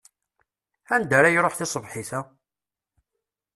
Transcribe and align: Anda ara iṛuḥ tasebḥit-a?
Anda 0.95 1.15
ara 1.17 1.29
iṛuḥ 1.33 1.53
tasebḥit-a? 1.55 2.21